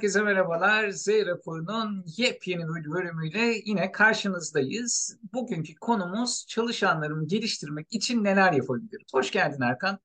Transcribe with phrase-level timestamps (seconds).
[0.00, 0.90] Herkese merhabalar.
[0.90, 5.18] Z raporunun yepyeni bir bölümüyle yine karşınızdayız.
[5.32, 9.06] Bugünkü konumuz çalışanlarımı geliştirmek için neler yapabilirim?
[9.12, 9.98] Hoş geldin Erkan.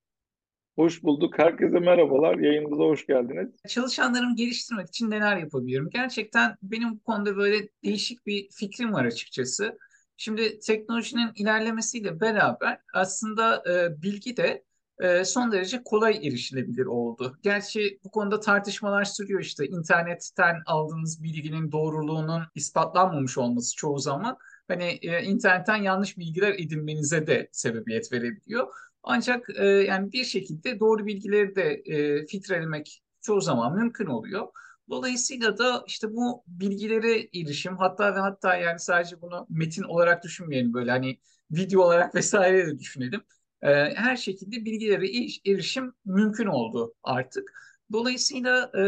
[0.74, 1.38] Hoş bulduk.
[1.38, 2.38] Herkese merhabalar.
[2.38, 3.48] Yayınımıza hoş geldiniz.
[3.68, 5.90] Çalışanlarımı geliştirmek için neler yapabilirim?
[5.92, 9.78] Gerçekten benim bu konuda böyle değişik bir fikrim var açıkçası.
[10.16, 14.64] Şimdi teknolojinin ilerlemesiyle beraber aslında e, bilgi de
[15.00, 17.38] e, son derece kolay erişilebilir oldu.
[17.42, 24.38] Gerçi bu konuda tartışmalar sürüyor işte internetten aldığınız bilginin doğruluğunun ispatlanmamış olması çoğu zaman
[24.68, 28.66] hani e, internetten yanlış bilgiler edinmenize de sebebiyet verebiliyor.
[29.02, 34.48] Ancak e, yani bir şekilde doğru bilgileri de e, filtrelemek çoğu zaman mümkün oluyor.
[34.90, 40.74] Dolayısıyla da işte bu bilgilere erişim hatta ve hatta yani sadece bunu metin olarak düşünmeyelim
[40.74, 41.18] böyle hani
[41.50, 43.20] video olarak vesaire de düşünelim
[43.66, 45.06] e, her şekilde bilgilere
[45.46, 47.52] erişim mümkün oldu artık.
[47.92, 48.84] Dolayısıyla e,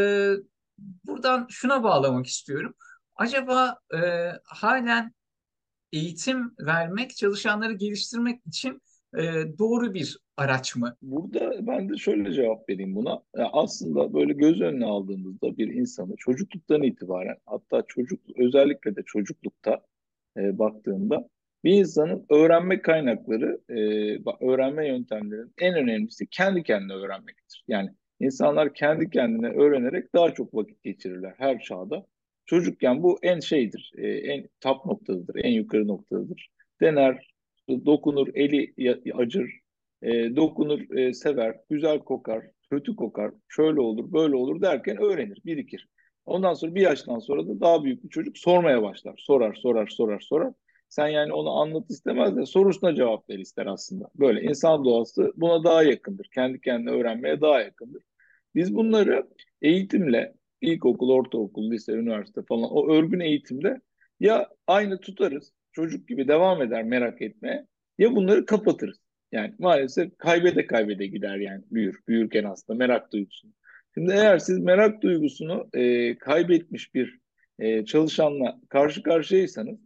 [1.04, 2.74] buradan şuna bağlamak istiyorum.
[3.16, 3.98] Acaba e,
[4.44, 5.14] halen
[5.92, 8.82] eğitim vermek, çalışanları geliştirmek için
[9.18, 9.22] e,
[9.58, 10.96] doğru bir araç mı?
[11.02, 13.22] Burada ben de şöyle cevap vereyim buna.
[13.36, 19.80] Ya aslında böyle göz önüne aldığımızda bir insanı çocukluktan itibaren hatta çocuk özellikle de çocuklukta
[20.36, 21.28] e, baktığında
[21.64, 27.64] bir insanın öğrenme kaynakları, e, öğrenme yöntemlerinin en önemlisi kendi kendine öğrenmektir.
[27.68, 32.06] Yani insanlar kendi kendine öğrenerek daha çok vakit geçirirler her çağda.
[32.46, 36.48] Çocukken bu en şeydir, e, en top noktadır, en yukarı noktadır.
[36.80, 37.30] Dener,
[37.68, 38.74] dokunur, eli
[39.14, 39.60] acır,
[40.02, 45.88] e, dokunur, e, sever, güzel kokar, kötü kokar, şöyle olur, böyle olur derken öğrenir, birikir.
[46.26, 49.14] Ondan sonra bir yaştan sonra da daha büyük bir çocuk sormaya başlar.
[49.18, 50.52] Sorar, sorar, sorar, sorar.
[50.88, 54.08] Sen yani onu anlat istemez de sorusuna cevap ver ister aslında.
[54.14, 56.28] Böyle insan doğası buna daha yakındır.
[56.34, 58.02] Kendi kendine öğrenmeye daha yakındır.
[58.54, 59.28] Biz bunları
[59.62, 63.80] eğitimle ilkokul, ortaokul, lise, üniversite falan o örgün eğitimde
[64.20, 67.66] ya aynı tutarız, çocuk gibi devam eder merak etmeye
[67.98, 68.98] ya bunları kapatırız.
[69.32, 72.00] Yani maalesef kaybede kaybede gider yani büyür.
[72.08, 73.52] Büyürken aslında merak duygusunu.
[73.94, 77.18] Şimdi eğer siz merak duygusunu e, kaybetmiş bir
[77.58, 79.78] e, çalışanla karşı karşıyaysanız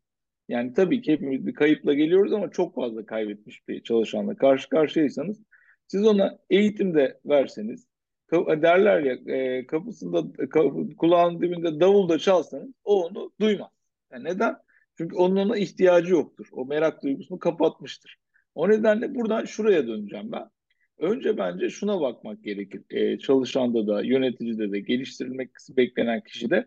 [0.52, 5.42] yani tabii ki hepimiz bir kayıpla geliyoruz ama çok fazla kaybetmiş bir çalışanla karşı karşıyaysanız
[5.86, 7.86] siz ona eğitimde verseniz
[8.32, 13.70] derler ya e, kapısında kapı, kulağının dibinde davul da çalsanız o onu duymaz.
[14.12, 14.56] Yani neden?
[14.98, 16.48] Çünkü onun ona ihtiyacı yoktur.
[16.52, 18.16] O merak duygusunu kapatmıştır.
[18.54, 20.50] O nedenle buradan şuraya döneceğim ben.
[20.98, 22.82] Önce bence şuna bakmak gerekir.
[22.90, 26.66] E, çalışanda da, yöneticide de, geliştirilmek beklenen kişide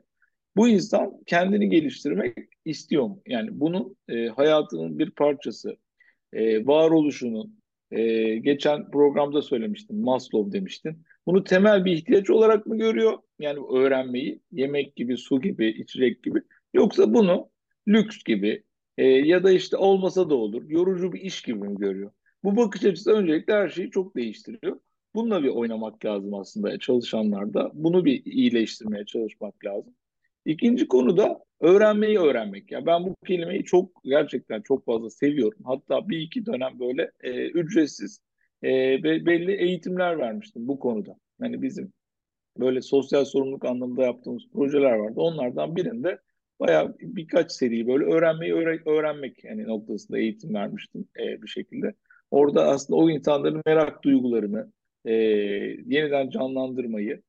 [0.56, 3.22] bu insan kendini geliştirmek istiyor mu?
[3.28, 5.78] Yani bunun e, hayatının bir parçası,
[6.34, 7.60] e, varoluşunun,
[7.92, 11.04] e, geçen programda söylemiştim, Maslow demiştin.
[11.26, 13.20] Bunu temel bir ihtiyaç olarak mı görüyor?
[13.40, 16.42] Yani öğrenmeyi, yemek gibi, su gibi, içecek gibi.
[16.74, 17.50] Yoksa bunu
[17.88, 18.64] lüks gibi
[18.98, 22.12] e, ya da işte olmasa da olur, yorucu bir iş gibi mi görüyor?
[22.44, 24.80] Bu bakış açısı öncelikle her şeyi çok değiştiriyor.
[25.16, 27.72] Bununla bir oynamak lazım aslında çalışanlarda.
[27.74, 29.94] Bunu bir iyileştirmeye çalışmak lazım.
[30.46, 32.72] İkinci konu da öğrenmeyi öğrenmek.
[32.72, 35.60] Ya ben bu kelimeyi çok gerçekten çok fazla seviyorum.
[35.66, 38.20] Hatta bir iki dönem böyle e, ücretsiz
[38.64, 38.70] e,
[39.04, 41.16] ve belli eğitimler vermiştim bu konuda.
[41.40, 41.94] Hani bizim
[42.60, 45.14] böyle sosyal sorumluluk anlamında yaptığımız projeler vardı.
[45.16, 46.20] Onlardan birinde
[46.60, 51.94] bayağı birkaç seri böyle öğrenmeyi öğre öğrenmek yani noktasında eğitim vermiştim e, bir şekilde.
[52.32, 54.72] Orada aslında o insanların merak duygularını
[55.06, 55.14] e,
[55.86, 57.22] yeniden canlandırmayı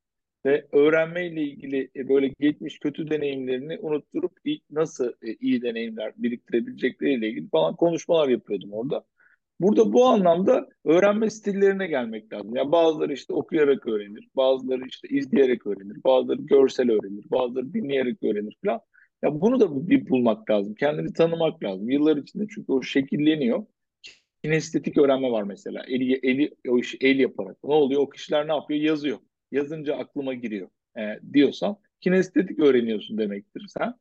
[0.47, 4.33] ve öğrenmeyle ilgili e, böyle geçmiş kötü deneyimlerini unutturup
[4.71, 9.05] nasıl e, iyi deneyimler biriktirebilecekleriyle ilgili falan konuşmalar yapıyordum orada.
[9.61, 12.57] Burada bu anlamda öğrenme stillerine gelmek lazım.
[12.57, 18.57] Yani bazıları işte okuyarak öğrenir, bazıları işte izleyerek öğrenir, bazıları görsel öğrenir, bazıları dinleyerek öğrenir
[18.65, 18.81] falan.
[19.23, 20.75] Ya bunu da bir bulmak lazım.
[20.75, 21.91] Kendini tanımak lazım.
[21.91, 23.67] Yıllar içinde çünkü o şekilleniyor.
[24.45, 25.85] Kinestetik öğrenme var mesela.
[25.89, 27.57] Eli, eli o işi el yaparak.
[27.65, 28.03] Ne oluyor?
[28.03, 28.81] O kişiler ne yapıyor?
[28.81, 29.19] Yazıyor
[29.53, 33.95] yazınca aklıma giriyor e, diyorsan kinestetik öğreniyorsun demektir sen.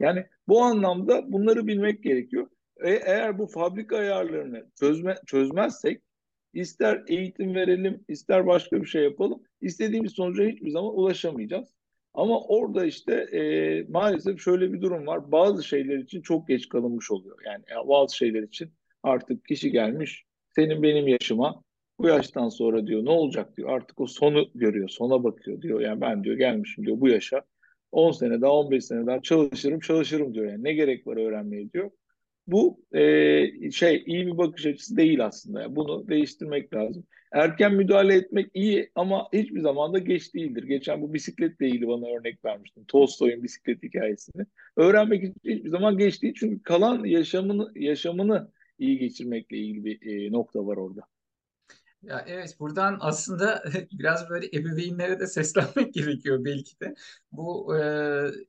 [0.00, 2.46] Yani bu anlamda bunları bilmek gerekiyor.
[2.80, 6.02] E, eğer bu fabrika ayarlarını çözme, çözmezsek
[6.54, 11.68] ister eğitim verelim, ister başka bir şey yapalım, istediğimiz sonuca hiçbir zaman ulaşamayacağız.
[12.14, 15.32] Ama orada işte e, maalesef şöyle bir durum var.
[15.32, 17.38] Bazı şeyler için çok geç kalınmış oluyor.
[17.46, 20.24] Yani bazı şeyler için artık kişi gelmiş
[20.54, 21.62] senin benim yaşıma
[22.02, 23.68] bu yaştan sonra diyor ne olacak diyor.
[23.68, 25.80] Artık o sonu görüyor, sona bakıyor diyor.
[25.80, 27.42] Yani ben diyor gelmişim diyor bu yaşa
[27.92, 30.46] 10 sene daha 15 sene daha çalışırım çalışırım diyor.
[30.46, 31.90] Yani ne gerek var öğrenmeye diyor.
[32.46, 35.76] bu e, şey iyi bir bakış açısı değil aslında.
[35.76, 37.06] Bunu değiştirmek lazım.
[37.32, 40.62] Erken müdahale etmek iyi ama hiçbir zaman da geç değildir.
[40.64, 42.84] Geçen bu bisikletle ilgili bana örnek vermiştim.
[42.88, 44.46] Tolstoy'un bisiklet hikayesini.
[44.76, 46.34] Öğrenmek hiçbir zaman geç değil.
[46.36, 51.02] Çünkü kalan yaşamını yaşamını iyi geçirmekle ilgili bir e, nokta var orada.
[52.02, 53.62] Ya evet buradan aslında
[53.92, 56.94] biraz böyle ebeveynlere de seslenmek gerekiyor belki de.
[57.32, 57.82] Bu e,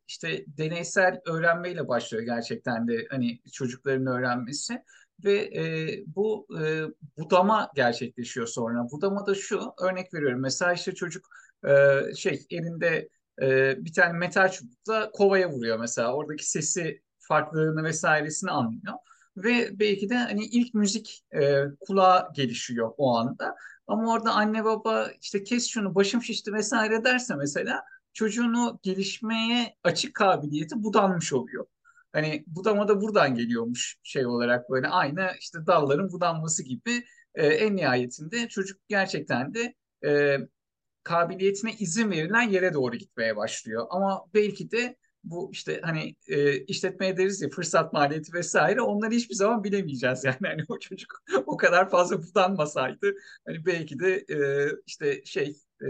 [0.07, 4.83] işte deneysel öğrenmeyle başlıyor gerçekten de hani çocukların öğrenmesi
[5.24, 6.83] ve e, bu e,
[7.18, 8.89] budama gerçekleşiyor sonra.
[8.92, 11.25] Budama da şu örnek veriyorum mesela işte çocuk
[11.68, 13.09] e, şey elinde
[13.42, 18.94] e, bir tane metal çubukla kovaya vuruyor mesela oradaki sesi farklılığını vesairesini anlıyor
[19.38, 23.56] ve belki de hani ilk müzik e, kulağa gelişiyor o anda.
[23.88, 27.83] Ama orada anne baba işte kes şunu başım şişti vesaire derse mesela
[28.13, 31.66] çocuğunu gelişmeye açık kabiliyeti budanmış oluyor.
[32.13, 37.04] Hani budama da buradan geliyormuş şey olarak böyle aynı işte dalların budanması gibi
[37.36, 39.75] e, en nihayetinde çocuk gerçekten de
[40.06, 40.38] e,
[41.04, 43.88] kabiliyetine izin verilen yere doğru gitmeye başlıyor.
[43.89, 49.35] Ama belki de bu işte hani e, işletmeye deriz ya fırsat maliyeti vesaire onları hiçbir
[49.35, 53.13] zaman bilemeyeceğiz yani hani o çocuk o kadar fazla budanmasaydı
[53.45, 55.88] hani belki de e, işte şey e,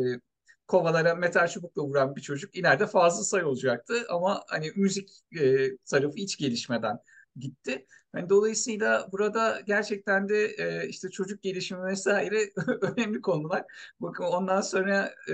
[0.68, 6.16] kovalara metal çubukla vuran bir çocuk ileride fazla sayı olacaktı ama hani müzik e, tarafı
[6.18, 7.00] hiç gelişmeden
[7.36, 7.86] gitti.
[8.16, 12.50] Yani dolayısıyla burada gerçekten de e, işte çocuk gelişimi vesaire
[12.82, 13.64] önemli konular.
[14.00, 15.34] Bakın ondan sonra e,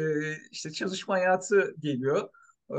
[0.52, 2.30] işte çalışma hayatı geliyor.
[2.72, 2.76] Ee,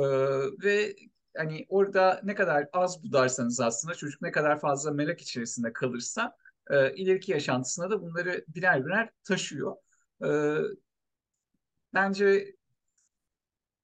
[0.64, 0.96] ve
[1.36, 6.36] hani orada ne kadar az budarsanız aslında çocuk ne kadar fazla merak içerisinde kalırsa
[6.70, 9.76] e, ileriki yaşantısına da bunları birer birer taşıyor.
[10.24, 10.28] E,
[11.94, 12.54] bence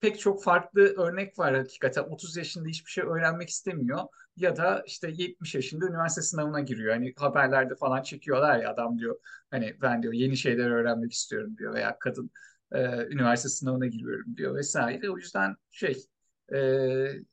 [0.01, 2.03] pek çok farklı örnek var hakikaten.
[2.03, 4.01] 30 yaşında hiçbir şey öğrenmek istemiyor
[4.37, 6.93] ya da işte 70 yaşında üniversite sınavına giriyor.
[6.95, 9.21] Hani haberlerde falan çekiyorlar ya adam diyor
[9.51, 12.31] hani ben diyor yeni şeyler öğrenmek istiyorum diyor veya kadın
[12.73, 15.11] e, üniversite sınavına giriyorum diyor vesaire.
[15.11, 16.07] O yüzden şey
[16.55, 16.59] e,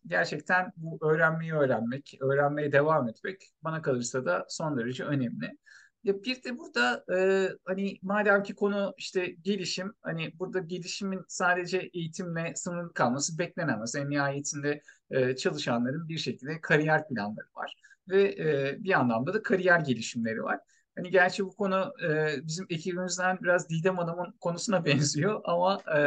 [0.07, 5.57] gerçekten bu öğrenmeyi öğrenmek, öğrenmeye devam etmek bana kalırsa da son derece önemli.
[6.03, 11.89] Ya bir de burada e, hani madem ki konu işte gelişim, hani burada gelişimin sadece
[11.93, 13.95] eğitimle sınırlı kalması beklenemez.
[13.95, 14.81] En nihayetinde
[15.11, 17.75] e, çalışanların bir şekilde kariyer planları var
[18.09, 20.59] ve e, bir anlamda da kariyer gelişimleri var.
[20.95, 25.99] Hani gerçi bu konu e, bizim ekibimizden biraz Didem Hanım'ın konusuna benziyor ama e,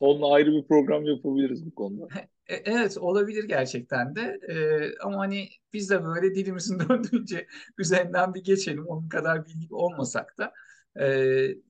[0.00, 2.08] Onunla ayrı bir program yapabiliriz bu konuda.
[2.48, 4.54] E, evet olabilir gerçekten de e,
[4.98, 7.46] ama hani biz de böyle dilimizin döndüğünce
[7.78, 10.52] üzerinden bir geçelim onun kadar bilgi olmasak da.
[11.00, 11.06] E,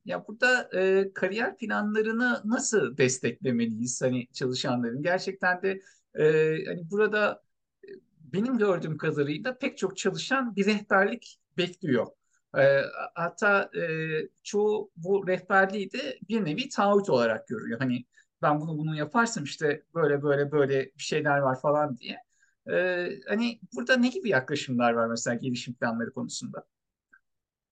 [0.05, 5.03] ya burada e, kariyer planlarını nasıl desteklemeliyiz hani çalışanların?
[5.03, 5.82] Gerçekten de
[6.15, 6.25] e,
[6.67, 7.43] hani burada
[7.85, 7.88] e,
[8.20, 12.06] benim gördüğüm kadarıyla pek çok çalışan bir rehberlik bekliyor.
[12.58, 12.62] E,
[13.14, 13.82] hatta e,
[14.43, 17.78] çoğu bu rehberliği de bir nevi taahhüt olarak görüyor.
[17.78, 18.05] Hani
[18.43, 22.16] ben bunu bunu yaparsam işte böyle böyle böyle bir şeyler var falan diye.
[22.70, 26.64] E, hani burada ne gibi yaklaşımlar var mesela gelişim planları konusunda?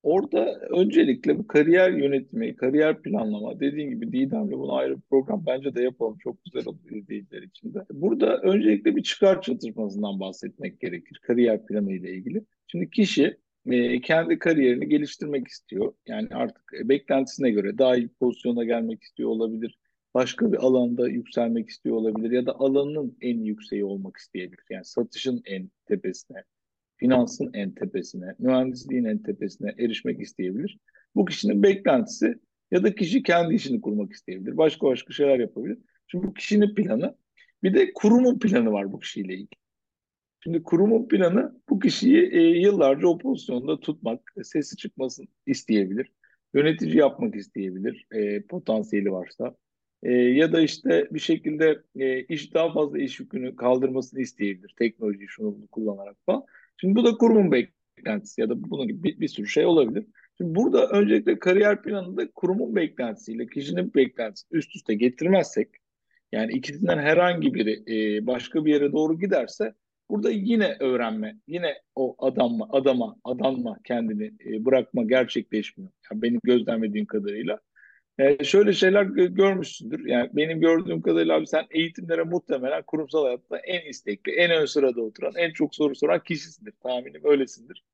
[0.02, 5.74] Orada öncelikle bu kariyer yönetimi, kariyer planlama dediğin gibi Didem'le bunu ayrı bir program bence
[5.74, 6.18] de yapalım.
[6.18, 7.86] Çok güzel olur izleyiciler için de.
[7.90, 12.44] Burada öncelikle bir çıkar çatışmasından bahsetmek gerekir kariyer planı ile ilgili.
[12.66, 15.92] Şimdi kişi e, kendi kariyerini geliştirmek istiyor.
[16.06, 19.78] Yani artık e, beklentisine göre daha iyi pozisyona gelmek istiyor olabilir.
[20.14, 24.64] Başka bir alanda yükselmek istiyor olabilir ya da alanının en yükseği olmak isteyebilir.
[24.70, 26.44] Yani satışın en tepesine,
[26.96, 30.78] finansın en tepesine, mühendisliğin en tepesine erişmek isteyebilir.
[31.14, 32.34] Bu kişinin beklentisi
[32.70, 34.56] ya da kişi kendi işini kurmak isteyebilir.
[34.56, 35.78] Başka başka şeyler yapabilir.
[36.06, 37.16] Şimdi bu kişinin planı
[37.62, 39.65] bir de kurumun planı var bu kişiyle ilgili.
[40.46, 46.12] Şimdi kurumun planı bu kişiyi e, yıllarca o pozisyonda tutmak, sesi çıkmasın isteyebilir.
[46.54, 49.56] Yönetici yapmak isteyebilir e, potansiyeli varsa.
[50.02, 54.74] E, ya da işte bir şekilde e, iş daha fazla iş yükünü kaldırmasını isteyebilir.
[54.78, 56.44] Teknolojiyi şunu bunu kullanarak falan.
[56.76, 60.06] Şimdi bu da kurumun beklentisi ya da bunun gibi bir, bir sürü şey olabilir.
[60.38, 65.68] Şimdi burada öncelikle kariyer planında kurumun beklentisiyle kişinin beklentisini üst üste getirmezsek
[66.32, 69.74] yani ikisinden herhangi biri e, başka bir yere doğru giderse
[70.10, 75.90] Burada yine öğrenme, yine o adamma, adama, adanma kendini e, bırakma gerçekleşmiyor.
[76.10, 77.60] Yani benim gözlemlediğim kadarıyla.
[78.18, 80.06] E, şöyle şeyler görmüşsündür.
[80.06, 85.00] Yani benim gördüğüm kadarıyla abi sen eğitimlere muhtemelen kurumsal hayatta en istekli, en ön sırada
[85.02, 86.74] oturan, en çok soru soran kişisindir.
[86.82, 87.84] Tahminim öylesindir.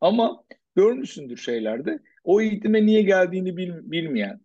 [0.00, 0.44] Ama
[0.76, 1.98] görmüşsündür şeylerde.
[2.24, 4.40] O eğitime niye geldiğini bil, bilmeyen,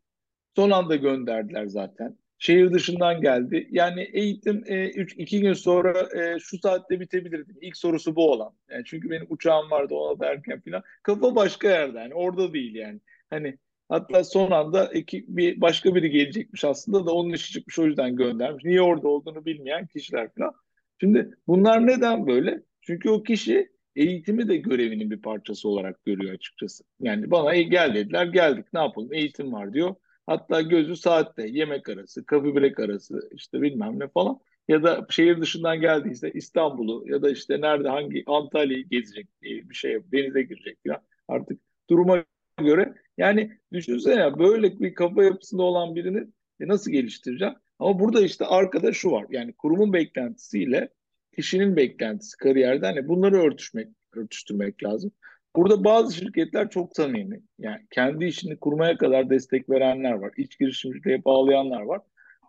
[0.56, 3.68] son anda gönderdiler zaten şehir dışından geldi.
[3.72, 7.54] Yani eğitim e, iki gün sonra e, şu saatte bitebilirdi.
[7.62, 8.54] İlk sorusu bu olan.
[8.70, 10.84] Yani çünkü benim uçağım vardı ona derken falan.
[11.04, 13.00] Kafa başka yerde yani orada değil yani.
[13.30, 13.58] Hani
[13.90, 18.16] hatta son anda iki, bir başka biri gelecekmiş aslında da onun işi çıkmış o yüzden
[18.16, 18.64] göndermiş.
[18.64, 20.54] Niye orada olduğunu bilmeyen kişiler falan.
[21.00, 22.62] Şimdi bunlar neden böyle?
[22.82, 26.84] Çünkü o kişi eğitimi de görevinin bir parçası olarak görüyor açıkçası.
[27.00, 29.96] Yani bana gel dediler geldik ne yapalım eğitim var diyor.
[30.28, 34.40] Hatta gözü saatte yemek arası, kafe break arası işte bilmem ne falan.
[34.68, 40.00] Ya da şehir dışından geldiyse İstanbul'u ya da işte nerede hangi Antalya'yı gezecek bir şey
[40.12, 41.02] denize girecek falan.
[41.28, 42.26] Artık duruma
[42.58, 46.20] göre yani düşünsene böyle bir kafa yapısında olan birini
[46.60, 47.54] e, nasıl geliştireceğim?
[47.80, 49.26] Ama burada işte arkada şu var.
[49.30, 50.90] Yani kurumun beklentisiyle
[51.36, 55.12] kişinin beklentisi kariyerde hani bunları örtüşmek, örtüştürmek lazım.
[55.56, 57.42] Burada bazı şirketler çok samimi.
[57.60, 60.32] Yani kendi işini kurmaya kadar destek verenler var.
[60.38, 62.02] İç girişimciliğe bağlayanlar var.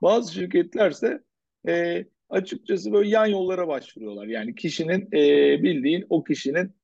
[0.03, 1.21] Bazı şirketlerse
[1.69, 4.27] e, açıkçası böyle yan yollara başvuruyorlar.
[4.27, 6.75] Yani kişinin e, bildiğin o kişinin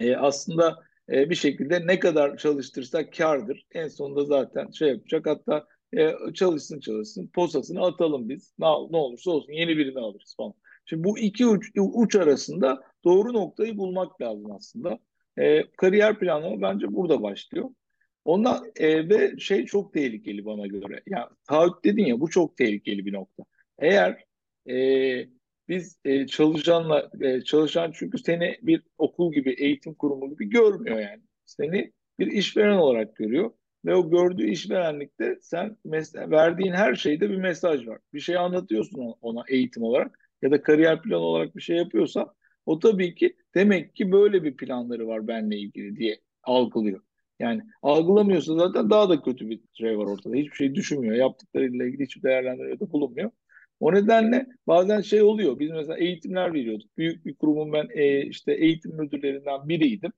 [0.00, 3.66] e, aslında e, bir şekilde ne kadar çalıştırsak kardır.
[3.72, 5.26] En sonunda zaten şey yapacak.
[5.26, 5.66] Hatta
[5.96, 8.54] e, çalışsın çalışsın posasını atalım biz.
[8.58, 10.54] Ne, ne olursa olsun yeni birini alırız falan.
[10.84, 14.98] Şimdi bu iki uç, uç arasında doğru noktayı bulmak lazım aslında.
[15.38, 17.70] E, kariyer planlama bence burada başlıyor.
[18.24, 21.02] Ondan e, ve şey çok tehlikeli bana göre.
[21.06, 23.44] Yani taahhüt dedin ya bu çok tehlikeli bir nokta.
[23.78, 24.24] Eğer
[24.70, 24.74] e,
[25.68, 31.22] biz e, çalışanla e, çalışan çünkü seni bir okul gibi eğitim kurumu gibi görmüyor yani.
[31.44, 33.50] Seni bir işveren olarak görüyor
[33.84, 35.76] ve o gördüğü işverenlikte sen
[36.16, 37.98] verdiğin her şeyde bir mesaj var.
[38.14, 42.34] Bir şey anlatıyorsun ona eğitim olarak ya da kariyer planı olarak bir şey yapıyorsa
[42.68, 47.00] o tabii ki demek ki böyle bir planları var benle ilgili diye algılıyor.
[47.38, 50.36] Yani algılamıyorsa zaten daha da kötü bir şey var ortada.
[50.36, 51.14] Hiçbir şey düşünmüyor.
[51.14, 53.30] Yaptıklarıyla ilgili hiçbir değerlendirmede bulunmuyor.
[53.80, 55.58] O nedenle bazen şey oluyor.
[55.58, 56.98] Biz mesela eğitimler veriyorduk.
[56.98, 60.12] Büyük bir kurumun ben e, işte eğitim müdürlerinden biriydim.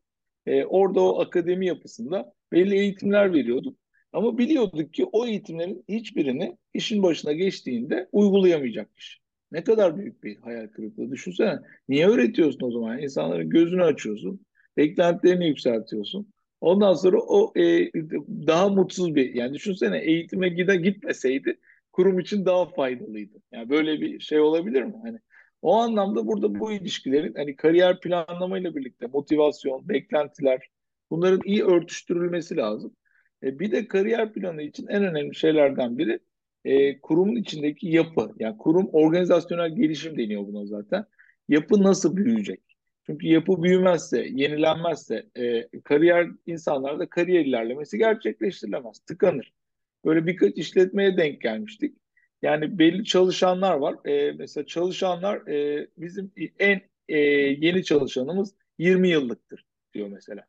[0.46, 3.78] E, orada o akademi yapısında belli eğitimler veriyorduk.
[4.12, 9.20] Ama biliyorduk ki o eğitimlerin hiçbirini işin başına geçtiğinde uygulayamayacak kişi.
[9.52, 11.10] Ne kadar büyük bir hayal kırıklığı.
[11.10, 11.58] Düşünsene.
[11.88, 12.98] Niye öğretiyorsun o zaman?
[12.98, 14.46] İnsanların gözünü açıyorsun.
[14.76, 16.32] Beklentilerini yükseltiyorsun.
[16.60, 17.92] Ondan sonra o e,
[18.46, 21.58] daha mutsuz bir yani düşünsene eğitime gide gitmeseydi
[21.92, 23.38] kurum için daha faydalıydı.
[23.52, 24.94] Yani böyle bir şey olabilir mi?
[25.02, 25.18] Hani
[25.62, 30.68] o anlamda burada bu ilişkilerin hani kariyer planlamayla birlikte motivasyon, beklentiler
[31.10, 32.96] bunların iyi örtüştürülmesi lazım.
[33.42, 36.18] E, bir de kariyer planı için en önemli şeylerden biri
[36.64, 38.34] e, kurumun içindeki yapı.
[38.38, 41.04] Yani kurum organizasyonel gelişim deniyor buna zaten.
[41.48, 42.60] Yapı nasıl büyüyecek?
[43.06, 49.52] Çünkü yapı büyümezse, yenilenmezse e, kariyer insanlarda kariyer ilerlemesi gerçekleştirilemez, tıkanır.
[50.04, 51.96] Böyle birkaç işletmeye denk gelmiştik.
[52.42, 53.96] Yani belli çalışanlar var.
[54.04, 57.18] E, mesela çalışanlar e, bizim en e,
[57.66, 59.64] yeni çalışanımız 20 yıllıktır
[59.94, 60.44] diyor mesela.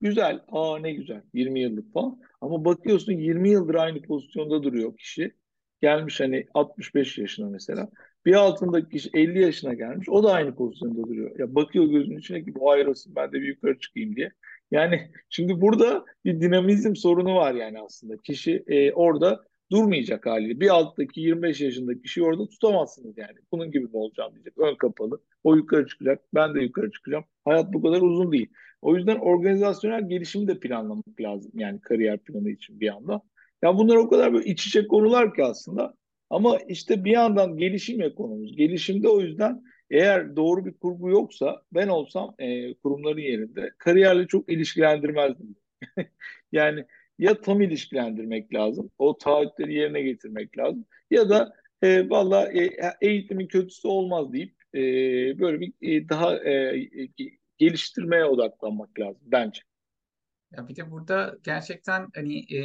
[0.00, 2.20] Güzel, aa ne güzel 20 yıllık falan.
[2.40, 5.34] Ama bakıyorsun 20 yıldır aynı pozisyonda duruyor kişi.
[5.82, 7.88] Gelmiş hani 65 yaşına mesela.
[8.26, 10.08] Bir altındaki kişi 50 yaşına gelmiş.
[10.08, 11.38] O da aynı pozisyonda duruyor.
[11.38, 14.32] Ya bakıyor gözünün içine ki bu ayrılsın ben de bir yukarı çıkayım diye.
[14.70, 18.16] Yani şimdi burada bir dinamizm sorunu var yani aslında.
[18.16, 20.60] Kişi e, orada durmayacak haliyle.
[20.60, 23.38] Bir alttaki 25 yaşındaki kişiyi orada tutamazsınız yani.
[23.52, 24.58] Bunun gibi mi olacağım diyecek.
[24.58, 25.20] Ön kapalı.
[25.44, 26.20] O yukarı çıkacak.
[26.34, 27.24] Ben de yukarı çıkacağım.
[27.44, 28.48] Hayat bu kadar uzun değil.
[28.82, 31.52] O yüzden organizasyonel gelişimi de planlamak lazım.
[31.54, 33.22] Yani kariyer planı için bir anda.
[33.62, 35.94] Ya bunlar o kadar böyle iç içe konular ki aslında.
[36.30, 38.56] Ama işte bir yandan gelişim ekonomimiz.
[38.56, 44.52] Gelişimde o yüzden eğer doğru bir kurgu yoksa ben olsam e, kurumların yerinde kariyerle çok
[44.52, 45.56] ilişkilendirmezdim.
[46.52, 46.84] yani
[47.18, 51.52] ya tam ilişkilendirmek lazım, o taahhütleri yerine getirmek lazım ya da
[51.82, 54.80] e, valla e, eğitimin kötüsü olmaz deyip e,
[55.38, 56.88] böyle bir e, daha e,
[57.58, 59.60] geliştirmeye odaklanmak lazım bence.
[60.56, 62.60] Ya bir de burada gerçekten hani e,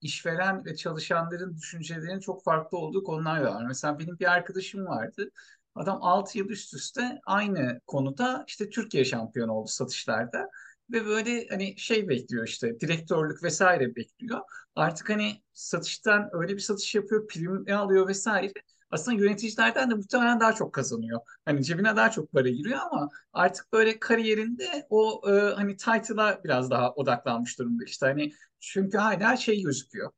[0.00, 3.64] işveren ve çalışanların düşüncelerinin çok farklı olduğu konular var.
[3.66, 5.30] Mesela benim bir arkadaşım vardı.
[5.74, 10.50] Adam 6 yıl üst üste aynı konuda işte Türkiye şampiyonu oldu satışlarda.
[10.92, 14.40] Ve böyle hani şey bekliyor işte direktörlük vesaire bekliyor.
[14.74, 18.52] Artık hani satıştan öyle bir satış yapıyor, prim alıyor vesaire.
[18.90, 21.20] Aslında yöneticilerden de muhtemelen daha çok kazanıyor.
[21.44, 26.70] Hani cebine daha çok para giriyor ama artık böyle kariyerinde o e, hani title'a biraz
[26.70, 27.84] daha odaklanmış durumda.
[27.84, 30.12] İşte hani çünkü hala şey gözüküyor.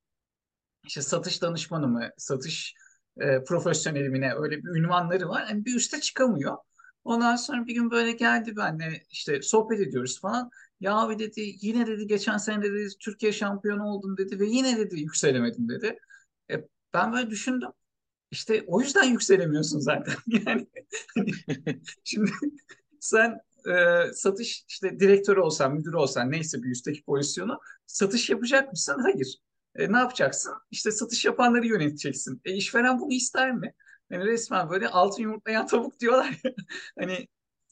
[0.87, 2.75] İşte satış danışmanı mı, satış
[3.21, 5.47] e, profesyoneli mi ne öyle bir ünvanları var.
[5.49, 6.57] Yani bir üste çıkamıyor.
[7.05, 10.51] Ondan sonra bir gün böyle geldi benle işte sohbet ediyoruz falan.
[10.81, 15.69] Ya dedi yine dedi geçen sene dedi Türkiye şampiyonu oldun dedi ve yine dedi yükselemedim
[15.69, 15.99] dedi.
[16.51, 16.55] E,
[16.95, 17.71] ben böyle düşündüm.
[18.31, 20.15] İşte o yüzden yükselemiyorsun zaten.
[20.47, 20.67] Yani
[22.05, 22.31] şimdi
[23.01, 28.99] sen e, satış işte direktörü olsan, müdürü olsan neyse bir üstteki pozisyonu satış yapacak mısın?
[29.03, 29.37] Hayır.
[29.75, 30.53] E, ne yapacaksın?
[30.71, 32.41] İşte satış yapanları yöneteceksin.
[32.45, 33.75] E, işveren bunu ister mi?
[34.11, 36.53] Yani resmen böyle altın yumurtlayan tavuk diyorlar ya.
[36.99, 37.29] Hani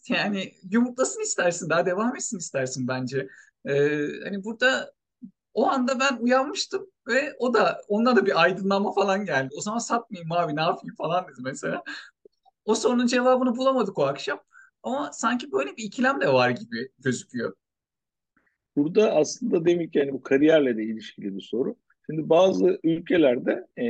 [0.08, 3.28] yani yumurtlasın istersin, daha devam etsin istersin bence.
[3.64, 3.72] E,
[4.24, 4.92] hani burada
[5.58, 9.54] o anda ben uyanmıştım ve o da ondan da bir aydınlanma falan geldi.
[9.58, 11.82] O zaman satmayayım abi ne yapayım falan dedi mesela.
[12.64, 14.40] O sorunun cevabını bulamadık o akşam.
[14.82, 17.54] Ama sanki böyle bir ikilem de var gibi gözüküyor.
[18.76, 21.76] Burada aslında demek ki yani bu kariyerle de ilişkili bir soru.
[22.06, 23.86] Şimdi bazı ülkelerde e,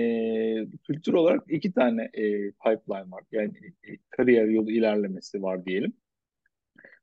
[0.86, 3.24] kültür olarak iki tane e, pipeline var.
[3.32, 3.52] Yani
[3.84, 5.92] e, kariyer yolu ilerlemesi var diyelim.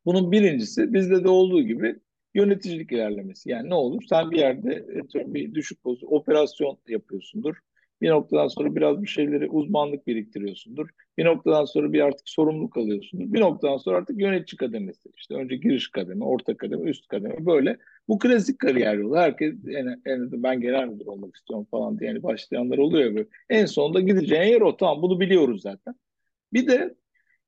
[0.05, 1.99] Bunun birincisi bizde de olduğu gibi
[2.35, 3.49] yöneticilik ilerlemesi.
[3.49, 4.03] Yani ne olur?
[4.09, 7.55] Sen bir yerde e, bir düşük pozisyon, operasyon yapıyorsundur.
[8.01, 10.89] Bir noktadan sonra biraz bir şeyleri uzmanlık biriktiriyorsundur.
[11.17, 13.33] Bir noktadan sonra bir artık sorumluluk alıyorsundur.
[13.33, 15.09] Bir noktadan sonra artık yönetici kademesi.
[15.17, 17.77] İşte önce giriş kademe, orta kademe, üst kademe böyle.
[18.07, 19.17] Bu klasik kariyer yolu.
[19.17, 23.27] Herkes en, en ben genel müdür olmak istiyorum falan diye yani başlayanlar oluyor böyle.
[23.49, 24.77] En sonunda gideceğin yer o.
[24.77, 25.95] Tamam bunu biliyoruz zaten.
[26.53, 26.95] Bir de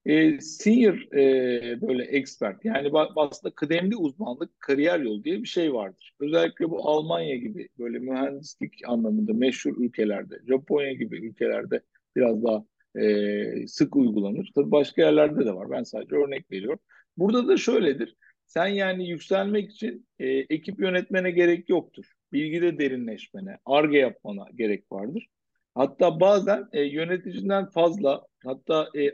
[0.08, 6.14] e, senior e, böyle expert yani aslında kıdemli uzmanlık kariyer yolu diye bir şey vardır.
[6.20, 11.82] Özellikle bu Almanya gibi böyle mühendislik anlamında meşhur ülkelerde, Japonya gibi ülkelerde
[12.16, 12.66] biraz daha
[13.04, 14.52] e, sık uygulanır.
[14.56, 15.72] Tabii başka yerlerde de var.
[15.72, 16.80] Ben sadece örnek veriyorum.
[17.18, 18.16] Burada da şöyledir.
[18.46, 22.06] Sen yani yükselmek için e, ekip yönetmene gerek yoktur.
[22.34, 25.28] Bilgide derinleşmene, arge yapmana gerek vardır.
[25.78, 29.12] Hatta bazen e, yöneticiden fazla hatta e,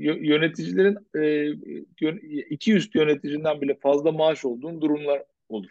[0.00, 1.50] yöneticilerin e,
[2.50, 5.70] iki üst yöneticiden bile fazla maaş olduğun durumlar olur.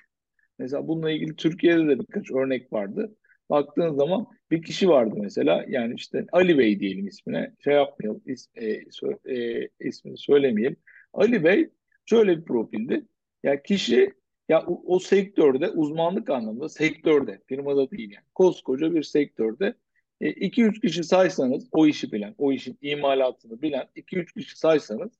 [0.60, 3.16] Mesela bununla ilgili Türkiye'de de birkaç örnek vardı.
[3.50, 8.48] Baktığın zaman bir kişi vardı mesela yani işte Ali Bey diyelim ismine şey yapmayalım is,
[8.56, 10.78] e, sö, e, ismini söylemeyelim.
[11.14, 11.70] Ali Bey
[12.06, 13.06] şöyle bir profildi.
[13.44, 14.14] Ya kişi
[14.50, 19.76] ya o, o sektörde uzmanlık anlamında sektörde firmada değil yani koskoca bir sektörde
[20.22, 25.12] 2-3 e, kişi saysanız o işi bilen, o işin imalatını bilen 2-3 kişi saysanız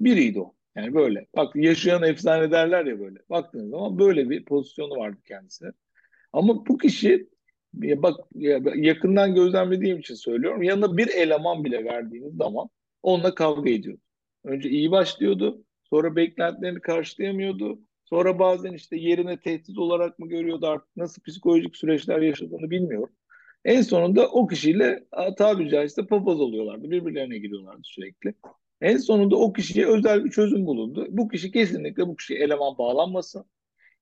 [0.00, 0.54] biriydi o.
[0.76, 1.26] Yani böyle.
[1.36, 3.18] Bak yaşayan efsane derler ya böyle.
[3.30, 5.70] Baktığınız zaman böyle bir pozisyonu vardı kendisine.
[6.32, 7.28] Ama bu kişi
[7.74, 8.20] bak
[8.76, 10.62] yakından gözlemlediğim için söylüyorum.
[10.62, 12.68] Yanına bir eleman bile verdiğiniz zaman
[13.02, 14.00] onunla kavga ediyordu.
[14.44, 15.64] Önce iyi başlıyordu.
[15.90, 17.80] Sonra beklentilerini karşılayamıyordu.
[18.04, 23.14] Sonra bazen işte yerine tehdit olarak mı görüyordu artık nasıl psikolojik süreçler yaşadığını bilmiyorum.
[23.64, 25.04] En sonunda o kişiyle
[25.38, 26.90] tabiri caizse papaz oluyorlardı.
[26.90, 28.34] Birbirlerine giriyorlardı sürekli.
[28.80, 31.06] En sonunda o kişiye özel bir çözüm bulundu.
[31.10, 33.44] Bu kişi kesinlikle bu kişi eleman bağlanmasın.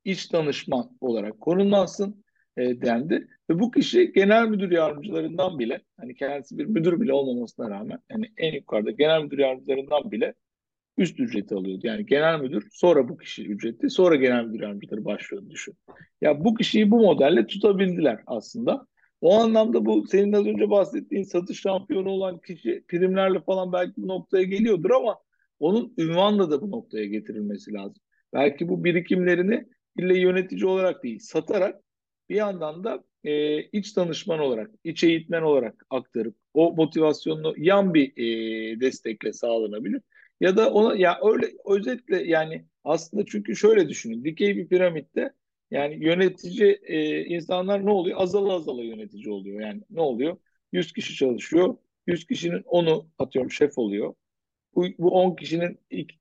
[0.04, 2.24] iç danışman olarak konumlansın
[2.56, 3.28] e, dendi.
[3.50, 8.32] Ve bu kişi genel müdür yardımcılarından bile hani kendisi bir müdür bile olmamasına rağmen yani
[8.36, 10.34] en yukarıda genel müdür yardımcılarından bile
[10.98, 11.86] üst ücreti alıyordu.
[11.86, 15.74] Yani genel müdür sonra bu kişi ücreti sonra genel müdür yardımcıları başlıyordu düşün.
[16.20, 18.86] Ya bu kişiyi bu modelle tutabildiler aslında.
[19.20, 24.08] O anlamda bu senin az önce bahsettiğin satış şampiyonu olan kişi primlerle falan belki bu
[24.08, 25.18] noktaya geliyordur ama
[25.58, 28.02] onun ünvanla da bu noktaya getirilmesi lazım.
[28.32, 29.66] Belki bu birikimlerini
[29.98, 31.80] ille yönetici olarak değil satarak
[32.28, 38.12] bir yandan da e, iç danışman olarak, iç eğitmen olarak aktarıp o motivasyonunu yan bir
[38.16, 40.02] e, destekle sağlanabilir.
[40.40, 45.32] Ya da ona ya öyle özetle yani aslında çünkü şöyle düşünün dikey bir piramitte
[45.70, 48.20] yani yönetici e, insanlar ne oluyor?
[48.20, 49.60] Azala azala yönetici oluyor.
[49.60, 50.36] Yani ne oluyor?
[50.72, 51.76] 100 kişi çalışıyor.
[52.06, 54.14] 100 kişinin onu atıyorum şef oluyor.
[54.74, 56.20] Bu, bu 10 kişinin ik,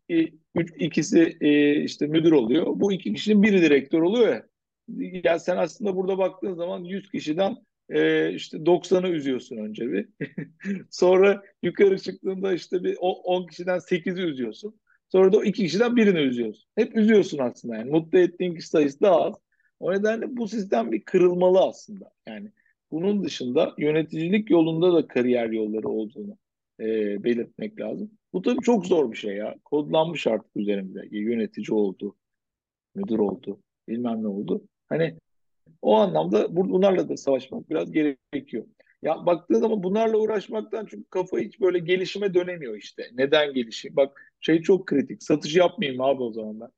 [0.56, 2.66] üç, ikisi e, işte müdür oluyor.
[2.68, 4.46] Bu iki kişinin biri direktör oluyor ya.
[5.24, 7.56] Yani sen aslında burada baktığın zaman 100 kişiden
[7.90, 10.10] e, işte 90'ı üzüyorsun önce bir.
[10.90, 14.80] Sonra yukarı çıktığında işte bir 10 kişiden 8'i üzüyorsun.
[15.10, 16.70] Sonra da o iki kişiden birini üzüyorsun.
[16.76, 17.92] Hep üzüyorsun aslında yani.
[17.92, 19.36] Mutlu ettiğin kişi sayısı daha az.
[19.80, 22.12] O nedenle bu sistem bir kırılmalı aslında.
[22.28, 22.52] Yani
[22.92, 26.38] bunun dışında yöneticilik yolunda da kariyer yolları olduğunu
[26.80, 26.86] e,
[27.24, 28.12] belirtmek lazım.
[28.34, 29.56] Bu tabii çok zor bir şey ya.
[29.66, 31.08] Kodlanmış artık üzerimde.
[31.12, 32.16] Yönetici oldu,
[32.96, 34.64] müdür oldu, bilmem ne oldu.
[34.90, 35.16] Hani
[35.82, 38.66] o anlamda bunlarla da savaşmak biraz gerekiyor.
[39.02, 43.04] Ya baktığın zaman bunlarla uğraşmaktan çünkü kafa hiç böyle gelişime dönemiyor işte.
[43.14, 43.96] Neden gelişim?
[43.96, 45.24] Bak şey çok kritik.
[45.24, 46.70] Satış yapmayayım abi o zaman ben.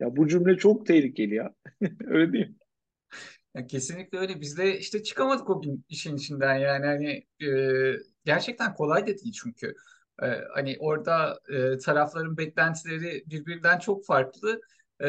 [0.00, 1.54] Ya bu cümle çok tehlikeli ya.
[2.06, 2.54] Öyle değil mi?
[3.54, 4.40] Ya kesinlikle öyle.
[4.40, 9.74] Biz de işte çıkamadık o işin içinden yani hani e, gerçekten kolay da değil çünkü.
[10.22, 14.60] E, hani orada e, tarafların beklentileri birbirinden çok farklı.
[15.00, 15.08] E,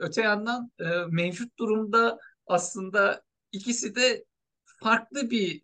[0.00, 4.24] öte yandan e, mevcut durumda aslında ikisi de
[4.82, 5.62] farklı bir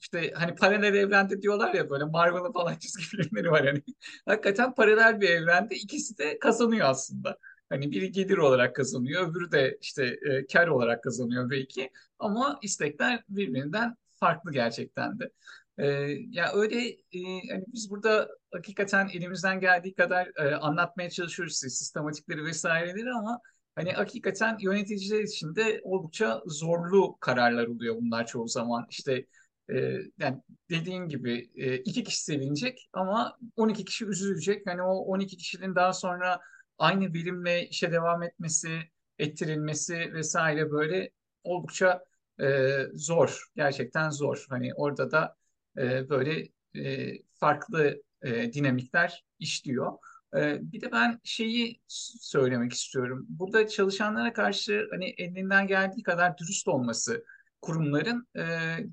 [0.00, 3.82] işte hani paralel evrende diyorlar ya böyle Marvel'ın falan çizgi filmleri var hani.
[4.26, 7.38] Hakikaten paralel bir evrende ikisi de kazanıyor aslında.
[7.68, 11.90] Hani biri gelir olarak kazanıyor, öbürü de işte e, kar olarak kazanıyor belki.
[12.18, 15.30] Ama istekler birbirinden farklı gerçekten de.
[15.78, 15.86] E,
[16.30, 23.10] ya öyle e, hani biz burada hakikaten elimizden geldiği kadar e, anlatmaya çalışıyoruz sistematikleri vesaireleri
[23.12, 23.40] ama
[23.74, 28.86] hani hakikaten yöneticiler için de oldukça zorlu kararlar oluyor bunlar çoğu zaman.
[28.90, 29.26] İşte
[29.72, 34.66] e, yani dediğin gibi e, iki kişi sevinecek ama 12 kişi üzülecek.
[34.66, 36.40] Hani o 12 kişinin daha sonra
[36.78, 38.80] aynı bilimle işe devam etmesi,
[39.18, 41.10] ettirilmesi vesaire böyle
[41.44, 42.04] oldukça
[42.40, 43.46] e, zor.
[43.56, 44.46] Gerçekten zor.
[44.48, 45.36] Hani orada da
[45.78, 49.92] e, böyle e, farklı e, dinamikler işliyor.
[50.36, 53.26] E, bir de ben şeyi söylemek istiyorum.
[53.28, 57.24] Burada çalışanlara karşı hani elinden geldiği kadar dürüst olması
[57.62, 58.42] kurumların e,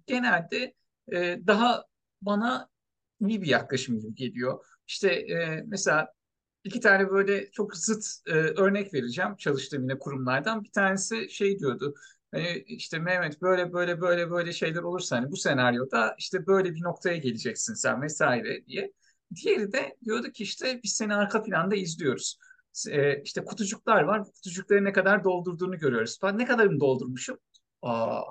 [0.07, 0.73] genelde
[1.13, 1.83] e, daha
[2.21, 2.69] bana
[3.21, 4.65] iyi bir yaklaşım gibi geliyor.
[4.87, 6.13] İşte e, mesela
[6.63, 10.63] iki tane böyle çok zıt e, örnek vereceğim çalıştığım yine kurumlardan.
[10.63, 11.95] Bir tanesi şey diyordu.
[12.31, 16.81] Hani işte Mehmet böyle böyle böyle böyle şeyler olursa hani bu senaryoda işte böyle bir
[16.83, 18.93] noktaya geleceksin sen vesaire diye.
[19.35, 22.37] Diğeri de diyordu ki işte biz seni arka planda izliyoruz.
[22.89, 24.23] E, işte kutucuklar var.
[24.23, 26.19] Kutucukları ne kadar doldurduğunu görüyoruz.
[26.23, 27.37] Ben ne kadarını doldurmuşum?
[27.81, 28.21] Aa,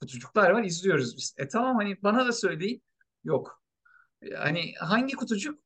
[0.00, 1.34] kutucuklar var izliyoruz biz.
[1.38, 2.82] E tamam hani bana da söyleyin.
[3.24, 3.62] Yok.
[4.36, 5.64] Hani hangi kutucuk?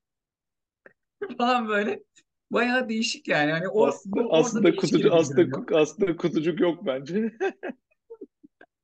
[1.37, 2.03] falan böyle.
[2.51, 3.51] Bayağı değişik yani.
[3.51, 5.81] Hani o, Aslında o aslında kutucuk aslında bildiriliyor.
[5.81, 7.37] aslında kutucuk yok bence.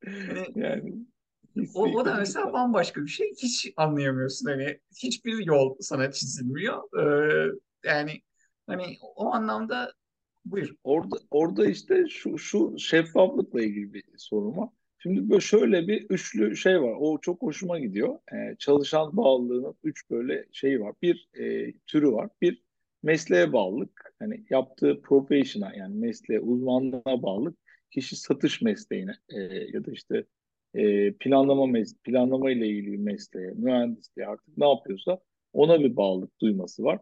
[0.05, 0.93] Hani Yani
[1.75, 3.33] o, o da mesela bambaşka bir şey.
[3.37, 4.45] Hiç anlayamıyorsun.
[4.49, 6.83] Hani hiçbir yol sana çizilmiyor.
[6.99, 7.51] Ee,
[7.83, 8.21] yani
[8.67, 9.93] hani o anlamda
[10.45, 10.75] buyur.
[10.83, 14.69] Orada orada işte şu şu şeffaflıkla ilgili bir sorun var.
[15.05, 16.95] Şimdi böyle şöyle bir üçlü şey var.
[16.99, 18.19] O çok hoşuma gidiyor.
[18.33, 20.95] Ee, çalışan bağlılığının üç böyle şeyi var.
[21.01, 22.29] Bir e, türü var.
[22.41, 22.63] Bir
[23.03, 24.13] mesleğe bağlılık.
[24.19, 27.57] Hani yaptığı profession'a yani mesleğe, uzmanlığa bağlılık.
[27.91, 29.39] Kişi satış mesleğine e,
[29.73, 30.25] ya da işte
[30.73, 35.19] e, planlama mes planlama ile ilgili mesleğe, mühendisliğe artık ne yapıyorsa
[35.53, 36.99] ona bir bağlılık duyması var.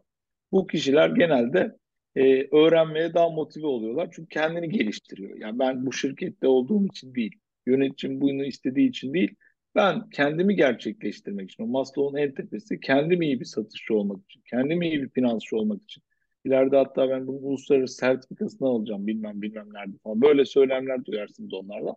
[0.52, 1.76] Bu kişiler genelde
[2.16, 4.08] e, öğrenmeye daha motive oluyorlar.
[4.12, 5.38] Çünkü kendini geliştiriyor.
[5.38, 7.32] Yani ben bu şirkette olduğum için değil,
[7.66, 9.34] yöneticim bunu istediği için değil,
[9.74, 14.82] ben kendimi gerçekleştirmek için, o Maslow'un en tepesi kendim iyi bir satışçı olmak için, kendim
[14.82, 16.02] iyi bir finansçı olmak için.
[16.44, 20.20] İleride hatta ben bunun uluslararası sertifikasını alacağım bilmem bilmem nerede falan.
[20.20, 21.94] Böyle söylemler duyarsınız onlardan.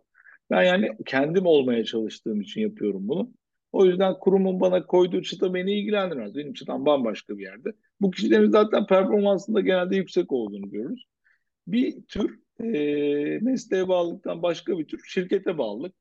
[0.50, 3.32] Ben yani kendim olmaya çalıştığım için yapıyorum bunu.
[3.72, 6.34] O yüzden kurumun bana koyduğu çıta beni ilgilendirmez.
[6.34, 7.68] Benim çıtam bambaşka bir yerde.
[8.00, 11.04] Bu kişilerin zaten performansında genelde yüksek olduğunu görürüz.
[11.66, 15.94] Bir tür e, mesleğe bağlılıktan başka bir tür şirkete bağlılık.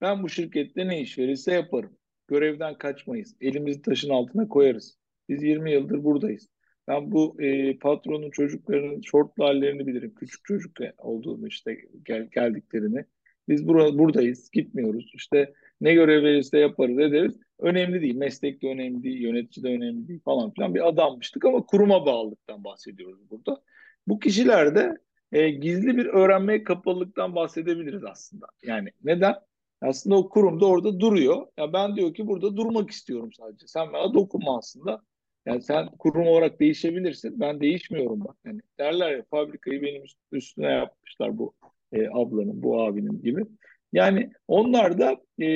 [0.00, 1.96] Ben bu şirkette ne iş verirse yaparım.
[2.28, 3.36] Görevden kaçmayız.
[3.40, 4.98] Elimizi taşın altına koyarız.
[5.28, 6.48] Biz 20 yıldır buradayız.
[6.88, 10.14] Ben bu e, patronun çocuklarının şortlu hallerini bilirim.
[10.14, 13.04] Küçük çocuk olduğunu işte gel, geldiklerini.
[13.48, 15.10] Biz bura, buradayız, gitmiyoruz.
[15.14, 17.34] İşte ne görev verirse yaparız ederiz.
[17.58, 18.14] Önemli değil.
[18.14, 22.64] Meslek de önemli değil, yönetici de önemli değil falan filan bir adammıştık ama kuruma bağlılıktan
[22.64, 23.62] bahsediyoruz burada.
[24.06, 24.96] Bu kişilerde
[25.32, 28.46] e, gizli bir öğrenmeye kapalılıktan bahsedebiliriz aslında.
[28.62, 29.34] Yani neden?
[29.82, 31.46] Aslında o kurum da orada duruyor.
[31.58, 33.66] Ya ben diyor ki burada durmak istiyorum sadece.
[33.66, 35.02] Sen bana dokunma aslında.
[35.46, 37.40] Yani sen kurum olarak değişebilirsin.
[37.40, 38.36] Ben değişmiyorum bak.
[38.44, 41.54] Yani derler ya fabrikayı benim üstüne yapmışlar bu
[41.92, 43.44] e, ablanın, bu abinin gibi.
[43.92, 45.46] Yani onlar da e,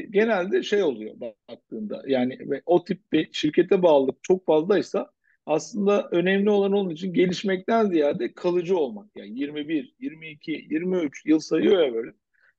[0.00, 1.14] genelde şey oluyor
[1.48, 2.02] baktığında.
[2.06, 5.10] Yani o tip bir şirkete bağlılık çok fazlaysa
[5.46, 9.10] aslında önemli olan onun için gelişmekten ziyade kalıcı olmak.
[9.16, 12.10] Yani 21, 22, 23 yıl sayıyor ya böyle.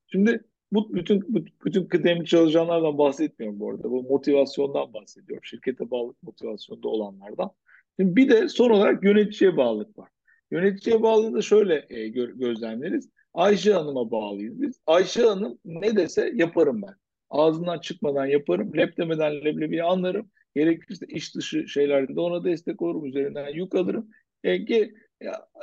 [0.07, 1.23] Şimdi bu bütün
[1.65, 3.83] bütün kıdemli çalışanlardan bahsetmiyorum bu arada.
[3.83, 5.43] Bu motivasyondan bahsediyorum.
[5.43, 7.51] Şirkete bağlılık motivasyonda olanlardan.
[7.99, 10.09] Şimdi bir de son olarak yöneticiye bağlılık var.
[10.51, 13.09] Yöneticiye bağlılığı da şöyle e, gö gözlemleriz.
[13.33, 14.79] Ayşe Hanım'a bağlıyız biz.
[14.87, 16.95] Ayşe Hanım ne dese yaparım ben.
[17.29, 18.77] Ağzından çıkmadan yaparım.
[18.77, 20.31] Lep demeden leblebiyi anlarım.
[20.55, 23.05] Gerekirse iş dışı şeylerde de ona destek olurum.
[23.05, 24.09] Üzerinden yük alırım.
[24.43, 24.93] E, ge,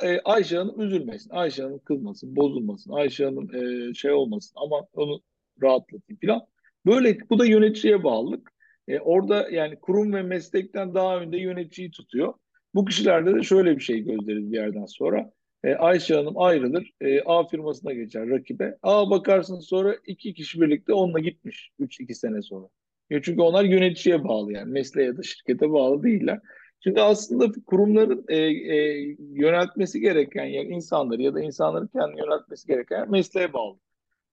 [0.03, 1.29] e, Ayşe Hanım üzülmesin.
[1.29, 2.91] Ayşe Hanım kızmasın, bozulmasın.
[2.91, 5.21] Ayşe Hanım e, şey olmasın ama onu
[5.61, 6.41] rahatlatayım falan.
[6.85, 8.53] Böyle bu da yöneticiye bağlılık.
[8.87, 12.33] E, orada yani kurum ve meslekten daha önde yöneticiyi tutuyor.
[12.75, 15.31] Bu kişilerde de şöyle bir şey gözleriz bir yerden sonra.
[15.63, 16.91] E, Ayşe Hanım ayrılır.
[17.01, 18.77] E, A firmasına geçer rakibe.
[18.83, 21.71] A bakarsın sonra iki kişi birlikte onunla gitmiş.
[21.79, 22.67] üç iki sene sonra.
[23.13, 24.71] Ya çünkü onlar yöneticiye bağlı yani.
[24.71, 26.39] Mesleğe ya da şirkete bağlı değiller.
[26.79, 33.11] Şimdi aslında kurumların e, e, yöneltmesi gereken ya insanları ya da insanların kendi yöneltmesi gereken
[33.11, 33.79] mesleğe bağlı.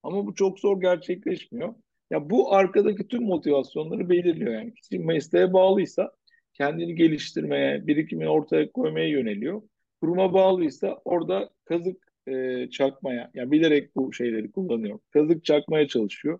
[0.03, 1.73] Ama bu çok zor gerçekleşmiyor.
[2.11, 4.73] Ya bu arkadaki tüm motivasyonları belirliyor yani.
[4.73, 6.11] Kişi mesleğe bağlıysa
[6.53, 9.61] kendini geliştirmeye, birikimini ortaya koymaya yöneliyor.
[10.01, 14.99] Kuruma bağlıysa orada kazık e, çakmaya, yani bilerek bu şeyleri kullanıyor.
[15.11, 16.39] Kazık çakmaya çalışıyor.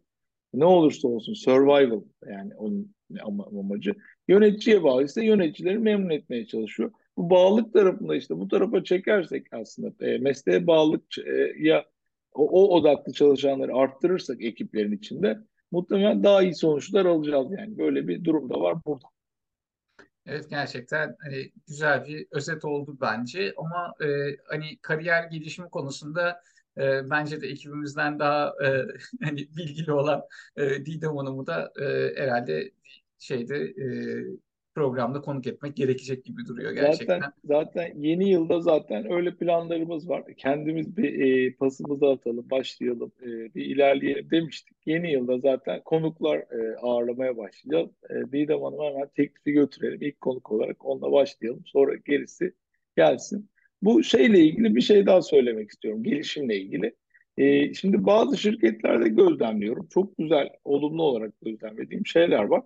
[0.54, 2.96] Ne olursa olsun survival yani onun
[3.60, 3.96] amacı.
[4.28, 6.92] Yöneticiye bağlıysa yöneticileri memnun etmeye çalışıyor.
[7.18, 11.86] Bu bağlılık tarafında işte bu tarafa çekersek aslında e, mesleğe bağlılık e, ya
[12.34, 15.38] o, o odaklı çalışanları arttırırsak ekiplerin içinde
[15.72, 17.78] muhtemelen daha iyi sonuçlar alacağız yani.
[17.78, 19.08] Böyle bir durum da var burada.
[20.26, 24.08] Evet gerçekten hani güzel bir özet oldu bence ama e,
[24.48, 26.42] hani kariyer gelişimi konusunda
[26.78, 28.86] e, bence de ekibimizden daha e,
[29.26, 30.22] hani bilgili olan
[30.56, 32.72] e, Didem Hanım'ı da e, herhalde
[33.20, 33.86] şeyde e,
[34.76, 37.20] programda konuk etmek gerekecek gibi duruyor gerçekten.
[37.20, 40.24] Zaten zaten yeni yılda zaten öyle planlarımız var.
[40.38, 44.78] Kendimiz bir e, pasımızı atalım, başlayalım, e, bir ilerleyelim demiştik.
[44.86, 47.90] Yeni yılda zaten konuklar e, ağırlamaya başlayacağız.
[48.10, 50.02] E, Didem Hanım'a hemen teklifi götürelim.
[50.02, 51.64] İlk konuk olarak onunla başlayalım.
[51.66, 52.54] Sonra gerisi
[52.98, 53.51] gelsin.
[53.82, 56.04] Bu şeyle ilgili bir şey daha söylemek istiyorum.
[56.04, 56.96] Gelişimle ilgili.
[57.38, 59.88] E, şimdi bazı şirketlerde gözlemliyorum.
[59.88, 62.63] Çok güzel, olumlu olarak gözlemlediğim şeyler var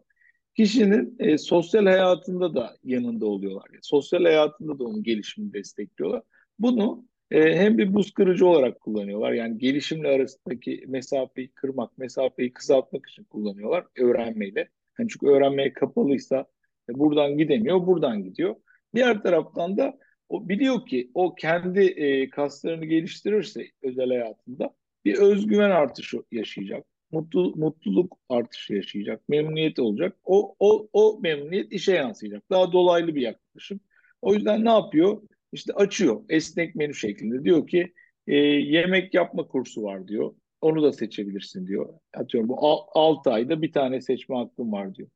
[0.55, 3.65] kişinin e, sosyal hayatında da yanında oluyorlar.
[3.73, 6.21] Yani sosyal hayatında da onun gelişimini destekliyorlar.
[6.59, 9.31] Bunu e, hem bir buz kırıcı olarak kullanıyorlar.
[9.31, 14.69] Yani gelişimle arasındaki mesafeyi kırmak, mesafeyi kısaltmak için kullanıyorlar öğrenmeyle.
[14.99, 16.45] Yani çünkü öğrenmeye kapalıysa
[16.89, 18.55] e, buradan gidemiyor, buradan gidiyor.
[18.95, 19.97] Diğer taraftan da
[20.29, 26.85] o biliyor ki o kendi e, kaslarını geliştirirse özel hayatında bir özgüven artışı yaşayacak
[27.15, 30.17] mutlu, mutluluk artışı yaşayacak, memnuniyet olacak.
[30.23, 32.43] O, o, o memnuniyet işe yansıyacak.
[32.49, 33.79] Daha dolaylı bir yaklaşım.
[34.21, 35.21] O yüzden ne yapıyor?
[35.51, 37.43] İşte açıyor esnek menü şeklinde.
[37.43, 37.93] Diyor ki
[38.27, 40.35] e, yemek yapma kursu var diyor.
[40.61, 41.93] Onu da seçebilirsin diyor.
[42.13, 42.57] Atıyorum bu
[42.93, 45.09] 6 ayda bir tane seçme hakkın var diyor.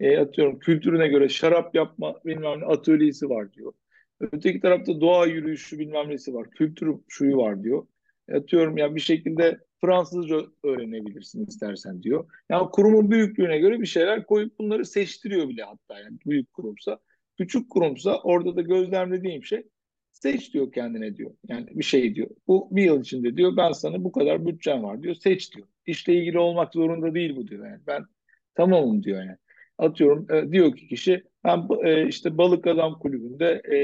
[0.00, 3.72] E, atıyorum kültürüne göre şarap yapma bilmem ne atölyesi var diyor.
[4.20, 6.50] Öteki tarafta doğa yürüyüşü bilmem nesi var.
[6.50, 7.86] Kültür şuyu var diyor.
[8.32, 12.30] Atıyorum ya bir şekilde Fransızca öğrenebilirsin istersen diyor.
[12.50, 16.98] Yani kurumun büyüklüğüne göre bir şeyler koyup bunları seçtiriyor bile hatta yani büyük kurumsa.
[17.38, 19.66] Küçük kurumsa orada da gözlemlediğim şey
[20.12, 21.30] seç diyor kendine diyor.
[21.48, 22.30] Yani bir şey diyor.
[22.46, 25.14] Bu bir yıl içinde diyor ben sana bu kadar bütçem var diyor.
[25.14, 25.66] Seç diyor.
[25.86, 27.80] İşle ilgili olmak zorunda değil bu diyor yani.
[27.86, 28.04] Ben
[28.54, 29.36] tamamım diyor yani.
[29.78, 33.76] Atıyorum e, diyor ki kişi ben e, işte Balık Adam Kulübü'nde e,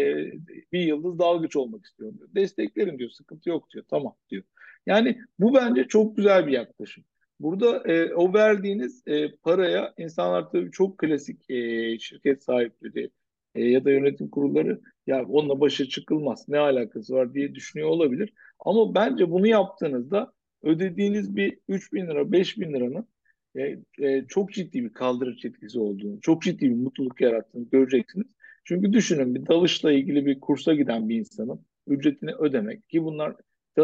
[0.73, 2.29] bir yıldız dalgıç olmak istiyorum diyor.
[2.35, 3.11] Desteklerim diyor.
[3.11, 3.85] Sıkıntı yok diyor.
[3.91, 4.43] Tamam diyor.
[4.87, 7.05] Yani bu bence çok güzel bir yaklaşım.
[7.41, 13.11] Burada e, o verdiğiniz e, paraya insanlar tabii çok klasik e, şirket sahipleri
[13.55, 18.33] e, ya da yönetim kurulları ya onunla başa çıkılmaz ne alakası var diye düşünüyor olabilir.
[18.61, 23.09] Ama bence bunu yaptığınızda ödediğiniz bir 3 bin lira 5 bin liranın
[23.57, 28.27] e, e, çok ciddi bir kaldırıcı etkisi olduğunu, çok ciddi bir mutluluk yarattığını göreceksiniz.
[28.65, 33.37] Çünkü düşünün bir dalışla ilgili bir kursa giden bir insanın ücretini ödemek ki bunlar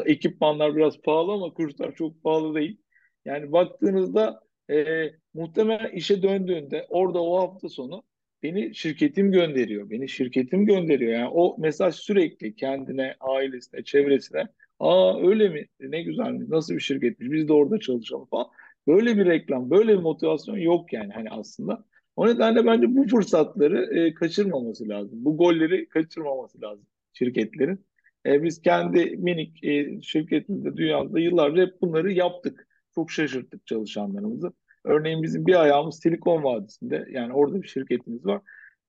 [0.04, 2.80] ekipmanlar biraz pahalı ama kurslar çok pahalı değil.
[3.24, 8.02] Yani baktığınızda e, muhtemelen işe döndüğünde orada o hafta sonu
[8.42, 9.90] beni şirketim gönderiyor.
[9.90, 11.12] Beni şirketim gönderiyor.
[11.12, 14.44] Yani o mesaj sürekli kendine, ailesine, çevresine
[14.78, 15.66] aa öyle mi?
[15.80, 16.50] Ne güzel mi?
[16.50, 17.30] Nasıl bir şirketmiş?
[17.30, 18.46] Biz de orada çalışalım falan.
[18.88, 21.84] Böyle bir reklam, böyle bir motivasyon yok yani hani aslında.
[22.16, 25.24] O nedenle bence bu fırsatları e, kaçırmaması lazım.
[25.24, 27.86] Bu golleri kaçırmaması lazım şirketlerin.
[28.26, 32.68] E, biz kendi minik e, şirketimizde dünyada yıllarca hep bunları yaptık.
[32.94, 34.52] Çok şaşırttık çalışanlarımızı.
[34.84, 37.08] Örneğin bizim bir ayağımız Silikon Vadisi'nde.
[37.10, 38.42] Yani orada bir şirketimiz var.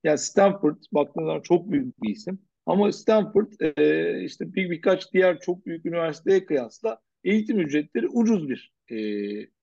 [0.04, 2.40] Yani Stanford baktığınız çok büyük bir isim.
[2.66, 8.72] Ama Stanford e, işte bir birkaç diğer çok büyük üniversiteye kıyasla eğitim ücretleri ucuz bir
[8.92, 8.98] e,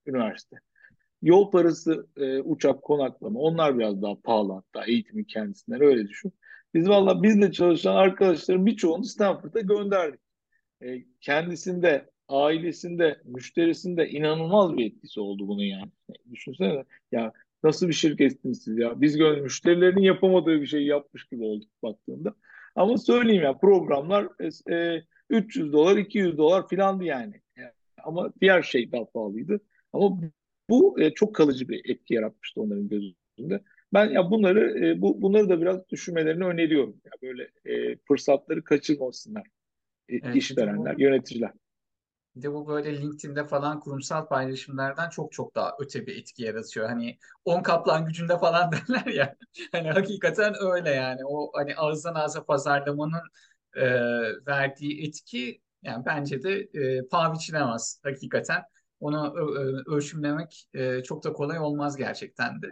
[0.07, 0.57] üniversite.
[1.21, 6.33] Yol parası, e, uçak, konaklama onlar biraz daha pahalı hatta eğitimin kendisinden öyle düşün.
[6.73, 10.21] Biz valla bizle çalışan arkadaşların birçoğunu Stanford'a gönderdik.
[10.81, 15.91] E, kendisinde, ailesinde, müşterisinde inanılmaz bir etkisi oldu bunun yani.
[16.09, 19.01] E, düşünsene ya nasıl bir şirketsiniz siz ya.
[19.01, 22.33] Biz müşterilerin yapamadığı bir şey yapmış gibi olduk baktığında.
[22.75, 24.27] Ama söyleyeyim ya programlar
[24.71, 27.41] e, 300 dolar, 200 dolar filandı yani.
[27.55, 27.71] yani.
[28.03, 29.59] Ama diğer şey daha pahalıydı.
[29.93, 30.19] Ama
[30.69, 33.63] bu e, çok kalıcı bir etki yaratmıştı onların gözünde.
[33.93, 37.01] Ben ya bunları e, bu bunları da biraz düşünmelerini öneriyorum.
[37.05, 39.47] Ya böyle e, fırsatları kaçırmasınlar
[40.09, 41.51] e, Evet, işverenler, bu, yöneticiler.
[42.35, 46.89] bir de bu böyle LinkedIn'de falan kurumsal paylaşımlardan çok çok daha öte bir etki yaratıyor.
[46.89, 49.35] Hani 10 kaplan gücünde falan derler ya.
[49.71, 51.21] Hani hakikaten öyle yani.
[51.25, 53.21] O hani ağızdan ağza pazarlamanın
[53.75, 53.85] e,
[54.47, 58.61] verdiği etki yani bence de e, paha biçilemez hakikaten.
[58.99, 59.35] Onu
[59.87, 60.69] ölçümlemek
[61.03, 62.71] çok da kolay olmaz gerçekten de.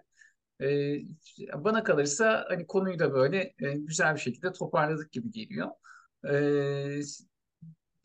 [1.53, 5.67] Bana kalırsa hani konuyu da böyle güzel bir şekilde toparladık gibi geliyor.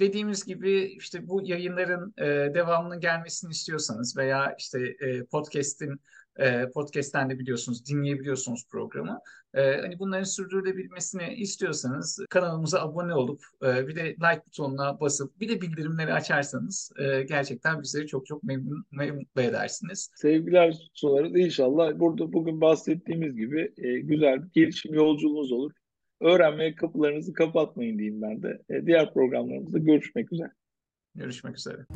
[0.00, 2.14] Dediğimiz gibi işte bu yayınların
[2.54, 4.96] devamının gelmesini istiyorsanız veya işte
[5.30, 6.00] podcast'in
[6.38, 9.20] e, podcast'ten de biliyorsunuz dinleyebiliyorsunuz programı.
[9.54, 15.48] E, hani bunların sürdürülebilmesini istiyorsanız kanalımıza abone olup e, bir de like butonuna basıp bir
[15.48, 20.10] de bildirimleri açarsanız e, gerçekten bizleri çok çok memnun, memnun edersiniz.
[20.14, 21.36] Sevgiler sunarız.
[21.36, 25.72] İnşallah burada bugün bahsettiğimiz gibi e, güzel bir gelişim yolculuğunuz olur.
[26.20, 28.62] Öğrenmeye kapılarınızı kapatmayın diyeyim ben de.
[28.70, 30.50] E, diğer programlarımızda görüşmek üzere.
[31.14, 31.86] Görüşmek üzere.